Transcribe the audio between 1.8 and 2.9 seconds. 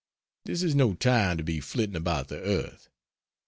about the earth.